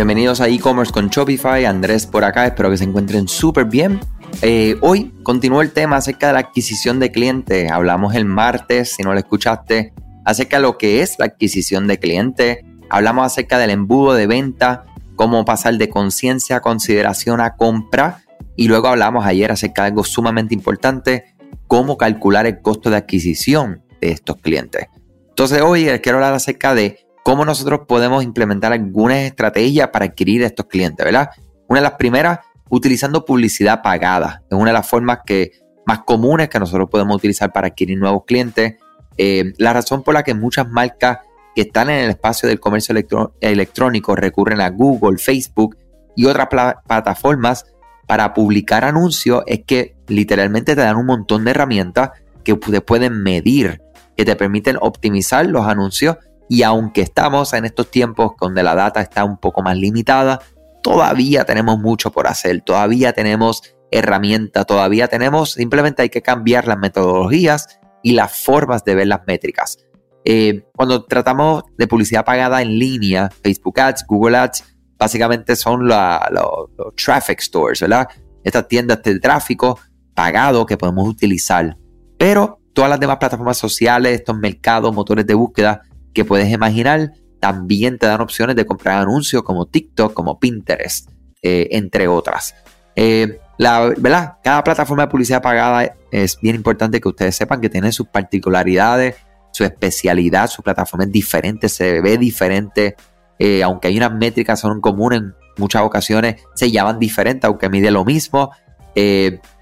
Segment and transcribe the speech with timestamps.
[0.00, 4.00] Bienvenidos a e-commerce con Shopify, Andrés por acá, espero que se encuentren súper bien.
[4.40, 7.70] Eh, hoy continúo el tema acerca de la adquisición de clientes.
[7.70, 9.92] Hablamos el martes, si no lo escuchaste,
[10.24, 12.60] acerca de lo que es la adquisición de clientes.
[12.88, 14.86] Hablamos acerca del embudo de venta,
[15.16, 18.22] cómo pasar de conciencia a consideración a compra.
[18.56, 21.34] Y luego hablamos ayer acerca de algo sumamente importante,
[21.66, 24.86] cómo calcular el costo de adquisición de estos clientes.
[25.28, 30.66] Entonces hoy quiero hablar acerca de cómo nosotros podemos implementar algunas estrategias para adquirir estos
[30.66, 31.30] clientes, ¿verdad?
[31.68, 34.42] Una de las primeras, utilizando publicidad pagada.
[34.50, 35.52] Es una de las formas que,
[35.86, 38.74] más comunes que nosotros podemos utilizar para adquirir nuevos clientes.
[39.16, 41.18] Eh, la razón por la que muchas marcas
[41.54, 42.96] que están en el espacio del comercio
[43.40, 45.78] electrónico recurren a Google, Facebook
[46.16, 47.64] y otras plataformas
[48.08, 52.10] para publicar anuncios es que literalmente te dan un montón de herramientas
[52.42, 53.82] que te pueden medir,
[54.16, 56.16] que te permiten optimizar los anuncios
[56.50, 60.40] y aunque estamos en estos tiempos donde la data está un poco más limitada,
[60.82, 63.62] todavía tenemos mucho por hacer, todavía tenemos
[63.92, 69.20] herramientas, todavía tenemos, simplemente hay que cambiar las metodologías y las formas de ver las
[69.28, 69.78] métricas.
[70.24, 74.64] Eh, cuando tratamos de publicidad pagada en línea, Facebook Ads, Google Ads,
[74.98, 78.08] básicamente son los traffic stores, ¿verdad?
[78.42, 79.78] Estas tiendas de tráfico
[80.14, 81.76] pagado que podemos utilizar.
[82.18, 85.82] Pero todas las demás plataformas sociales, estos mercados, motores de búsqueda,
[86.12, 91.08] que puedes imaginar, también te dan opciones de comprar anuncios como TikTok, como Pinterest,
[91.42, 92.54] eh, entre otras.
[92.94, 94.36] Eh, la, ¿verdad?
[94.42, 99.16] Cada plataforma de publicidad pagada es bien importante que ustedes sepan que tiene sus particularidades,
[99.52, 102.94] su especialidad, su plataforma es diferente, se ve diferente,
[103.38, 107.90] eh, aunque hay unas métricas son comunes en muchas ocasiones, se llaman diferentes, aunque mide
[107.90, 108.52] lo mismo.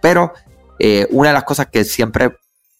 [0.01, 0.33] pero
[1.11, 2.31] una de las cosas que siempre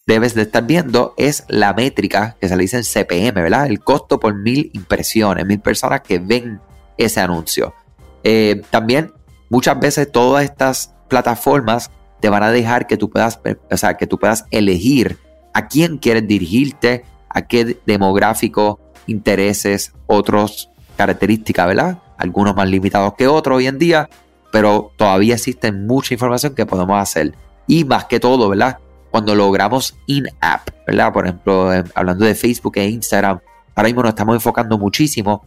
[0.09, 3.67] debes de estar viendo es la métrica que se le dice en CPM, ¿verdad?
[3.67, 6.61] El costo por mil impresiones, mil personas que ven
[6.97, 7.75] ese anuncio.
[8.25, 9.13] Eh, también
[9.51, 13.39] muchas veces todas estas plataformas te van a dejar que tú puedas,
[13.71, 15.19] o sea, que tú puedas elegir
[15.53, 21.99] a quién quieres dirigirte, a qué demográfico, intereses, otras características, ¿verdad?
[22.17, 24.09] Algunos más limitados que otros hoy en día,
[24.53, 27.35] pero todavía existe mucha información que podemos hacer.
[27.67, 28.79] Y más que todo, ¿verdad?
[29.11, 31.13] Cuando logramos in-app, ¿verdad?
[31.13, 33.41] Por ejemplo, eh, hablando de Facebook e Instagram,
[33.75, 35.45] ahora mismo nos estamos enfocando muchísimo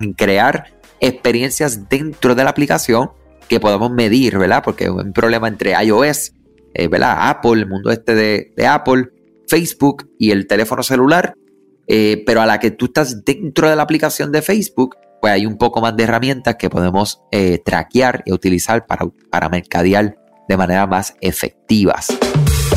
[0.00, 3.10] en crear experiencias dentro de la aplicación
[3.48, 4.62] que podamos medir, ¿verdad?
[4.64, 6.32] Porque hay un problema entre iOS,
[6.74, 7.28] eh, ¿verdad?
[7.28, 9.08] Apple, el mundo este de, Apple,
[9.48, 11.34] Facebook y el teléfono celular,
[11.86, 15.46] eh, pero a la que tú estás dentro de la aplicación de Facebook, pues hay
[15.46, 17.20] un poco más de herramientas que podemos
[17.64, 20.16] traquear y utilizar para, para mercadear
[20.48, 22.08] de manera más efectivas.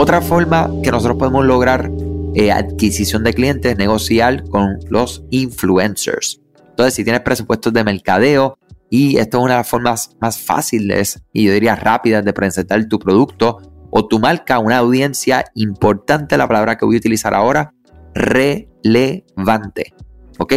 [0.00, 1.90] Otra forma que nosotros podemos lograr
[2.32, 6.40] eh, adquisición de clientes, negociar con los influencers.
[6.70, 8.58] Entonces, si tienes presupuestos de mercadeo,
[8.88, 12.86] y esto es una de las formas más fáciles y yo diría rápidas de presentar
[12.86, 13.58] tu producto
[13.90, 17.74] o tu marca a una audiencia importante, la palabra que voy a utilizar ahora,
[18.14, 19.94] relevante.
[20.38, 20.52] ¿Ok?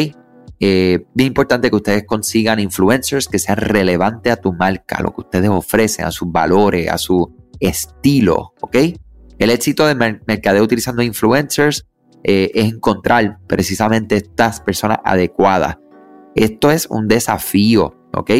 [0.60, 5.16] Eh, bien importante que ustedes consigan influencers que sean relevantes a tu marca, a lo
[5.16, 8.54] que ustedes ofrecen, a sus valores, a su estilo.
[8.62, 8.78] ¿Ok?
[9.42, 11.88] El éxito de mercadeo utilizando influencers
[12.24, 15.80] eh, es encontrar precisamente estas personas adecuadas.
[16.36, 18.32] Esto es un desafío, ¿ok?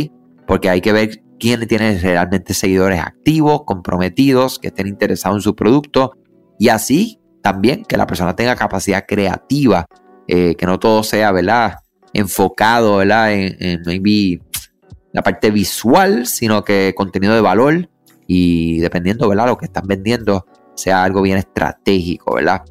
[0.46, 5.56] Porque hay que ver quién tiene realmente seguidores activos, comprometidos, que estén interesados en su
[5.56, 6.12] producto
[6.60, 9.88] y así también que la persona tenga capacidad creativa,
[10.28, 11.80] eh, que no todo sea, ¿verdad?
[12.14, 13.34] Enfocado, ¿verdad?
[13.34, 14.44] En, en maybe
[15.14, 17.90] la parte visual, sino que contenido de valor
[18.28, 19.48] y dependiendo, ¿verdad?
[19.48, 20.46] Lo que están vendiendo,
[20.76, 22.64] sea algo bien estratégico, ¿verdad?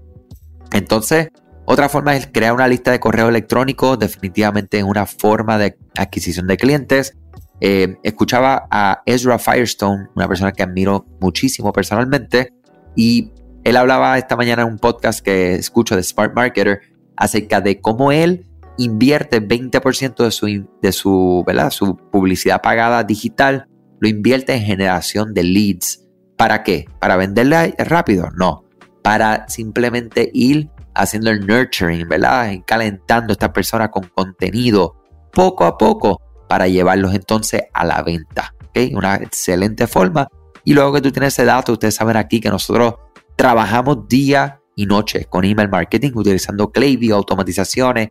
[0.73, 1.29] Entonces,
[1.65, 6.47] otra forma es crear una lista de correo electrónico, definitivamente es una forma de adquisición
[6.47, 7.17] de clientes.
[7.61, 12.53] Eh, escuchaba a Ezra Firestone, una persona que admiro muchísimo personalmente,
[12.97, 13.33] y
[13.63, 16.81] él hablaba esta mañana en un podcast que escucho de Smart Marketer
[17.17, 18.47] acerca de cómo él
[18.79, 21.71] invierte 20% de su, de su, ¿verdad?
[21.71, 23.69] su publicidad pagada digital,
[24.01, 26.09] lo invierte en generación de leads.
[26.41, 26.87] ¿Para qué?
[26.99, 28.31] ¿Para venderle rápido?
[28.35, 28.65] No.
[29.03, 32.51] Para simplemente ir haciendo el nurturing, ¿verdad?
[32.67, 34.97] calentando a esta persona con contenido
[35.35, 38.55] poco a poco para llevarlos entonces a la venta.
[38.95, 40.29] Una excelente forma.
[40.65, 42.95] Y luego que tú tienes ese dato, ustedes saben aquí que nosotros
[43.37, 48.09] trabajamos día y noche con email marketing utilizando Klaviyo, automatizaciones,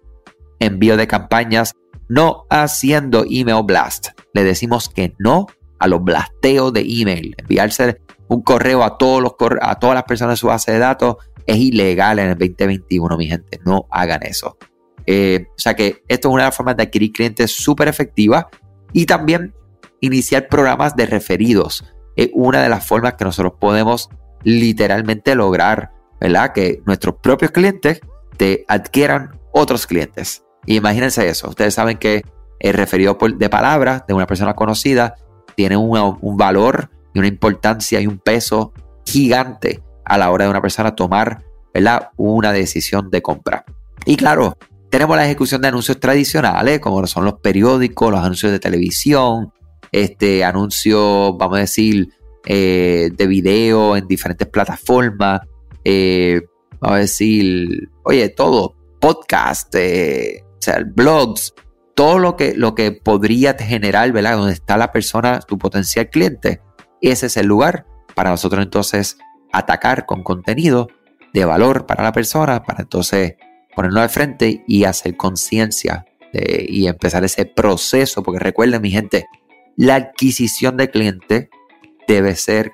[0.60, 1.74] envío de campañas,
[2.08, 4.10] no haciendo email blast.
[4.36, 5.48] Le decimos que no
[5.80, 7.34] a los blasteos de email.
[7.40, 8.00] Enviarse
[8.30, 11.58] un correo a, todos los, a todas las personas de su base de datos es
[11.58, 13.60] ilegal en el 2021, mi gente.
[13.66, 14.58] No hagan eso.
[15.06, 18.48] Eh, o sea que esto es una de las formas de adquirir clientes súper efectiva
[18.94, 19.56] y también
[20.00, 21.84] iniciar programas de referidos.
[22.16, 24.10] Es una de las formas que nosotros podemos
[24.44, 25.92] literalmente lograr,
[26.22, 26.54] ¿verdad?
[26.54, 28.02] Que nuestros propios clientes
[28.38, 30.44] te adquieran otros clientes.
[30.68, 31.50] Imagínense eso.
[31.50, 32.22] Ustedes saben que
[32.60, 35.16] el referido de palabras de una persona conocida
[35.56, 38.74] tiene un valor una importancia y un peso
[39.06, 41.44] gigante a la hora de una persona tomar
[41.74, 42.10] ¿verdad?
[42.18, 43.66] una decisión de compra.
[44.06, 44.57] Y claro,
[44.89, 49.54] tenemos la ejecución de anuncios tradicionales, como son los periódicos, los anuncios de televisión,
[49.92, 52.10] este, anuncios, vamos a decir,
[52.45, 55.42] eh, de video en diferentes plataformas,
[55.83, 56.42] eh,
[56.80, 61.54] vamos a decir, oye, todo, podcast, eh, o sea, blogs,
[61.95, 64.38] todo lo que, lo que podría generar, ¿verdad?
[64.38, 66.62] Donde está la persona, tu potencial cliente,
[67.01, 67.86] ese es el lugar
[68.16, 69.18] para nosotros entonces
[69.51, 70.90] atacar con contenido
[71.34, 73.36] de valor para la persona, para entonces
[73.75, 79.28] ponernos al frente y hacer conciencia y empezar ese proceso, porque recuerden mi gente,
[79.75, 81.50] la adquisición de cliente
[82.07, 82.72] debe ser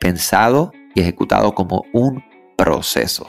[0.00, 2.24] pensado y ejecutado como un
[2.56, 3.28] proceso.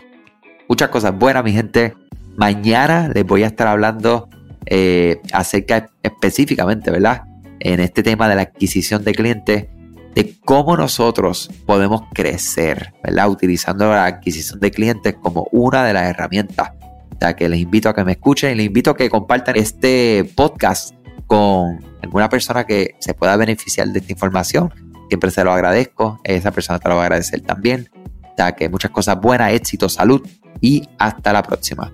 [0.67, 1.94] Muchas cosas buenas, mi gente.
[2.35, 4.29] Mañana les voy a estar hablando
[4.65, 7.23] eh, acerca específicamente, ¿verdad?
[7.59, 9.67] En este tema de la adquisición de clientes
[10.13, 13.29] de cómo nosotros podemos crecer, ¿verdad?
[13.29, 16.71] Utilizando la adquisición de clientes como una de las herramientas.
[17.23, 20.29] O que les invito a que me escuchen y les invito a que compartan este
[20.35, 20.95] podcast
[21.27, 24.73] con alguna persona que se pueda beneficiar de esta información.
[25.07, 27.89] Siempre se lo agradezco, esa persona te lo va a agradecer también.
[27.93, 30.27] O que muchas cosas buenas, éxito, salud
[30.61, 31.93] y hasta la próxima.